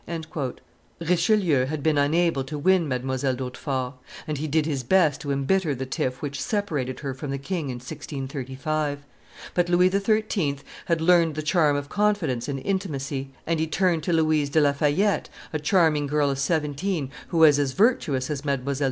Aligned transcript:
Richelieu 0.99 1.67
had 1.67 1.83
been 1.83 1.99
unable 1.99 2.43
to 2.45 2.57
win 2.57 2.89
Mdlle. 2.89 3.37
d'Hautefort; 3.37 3.93
and 4.25 4.39
he 4.39 4.47
did 4.47 4.65
his 4.65 4.81
best 4.81 5.21
to 5.21 5.31
embitter 5.31 5.75
the 5.75 5.85
tiff 5.85 6.23
which 6.23 6.41
separated 6.41 7.01
her 7.01 7.13
from 7.13 7.29
the 7.29 7.37
king 7.37 7.65
in 7.69 7.75
1635. 7.75 9.03
But 9.53 9.69
Louis 9.69 9.91
XIII. 9.91 10.57
had 10.85 11.01
learned 11.01 11.35
the 11.35 11.43
charm 11.43 11.75
of 11.75 11.89
confidence 11.89 12.47
and 12.47 12.59
intimacy; 12.61 13.29
and 13.45 13.59
he 13.59 13.67
turned 13.67 14.01
to 14.01 14.11
Louise 14.11 14.49
de 14.49 14.59
La 14.59 14.73
Fayette, 14.73 15.29
a 15.53 15.59
charming 15.59 16.07
girl 16.07 16.31
of 16.31 16.39
seventeen, 16.39 17.11
who 17.27 17.37
was 17.37 17.59
as 17.59 17.73
virtuous 17.73 18.31
as 18.31 18.41
Mdlle. 18.41 18.77